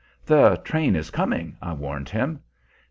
[0.25, 2.39] "The train is coming," I warned him.